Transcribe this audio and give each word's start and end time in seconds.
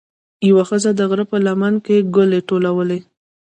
یوه 0.49 0.63
ښځه 0.69 0.89
د 0.95 0.99
غره 1.09 1.25
په 1.31 1.37
لمن 1.45 1.73
کې 1.85 1.97
ګلې 2.15 2.39
ټولولې. 2.49 2.99